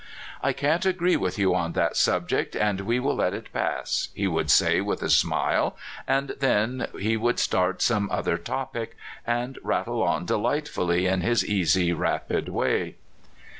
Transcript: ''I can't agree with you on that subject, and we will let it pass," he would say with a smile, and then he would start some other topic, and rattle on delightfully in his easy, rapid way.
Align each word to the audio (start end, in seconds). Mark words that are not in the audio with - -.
''I 0.41 0.51
can't 0.51 0.83
agree 0.87 1.15
with 1.15 1.37
you 1.37 1.53
on 1.53 1.73
that 1.73 1.95
subject, 1.95 2.55
and 2.55 2.81
we 2.81 2.99
will 2.99 3.17
let 3.17 3.35
it 3.35 3.53
pass," 3.53 4.09
he 4.15 4.25
would 4.25 4.49
say 4.49 4.81
with 4.81 5.03
a 5.03 5.11
smile, 5.11 5.77
and 6.07 6.29
then 6.39 6.87
he 6.99 7.15
would 7.15 7.37
start 7.37 7.83
some 7.83 8.09
other 8.09 8.39
topic, 8.39 8.97
and 9.27 9.59
rattle 9.61 10.01
on 10.01 10.25
delightfully 10.25 11.05
in 11.05 11.21
his 11.21 11.45
easy, 11.45 11.93
rapid 11.93 12.49
way. 12.49 12.95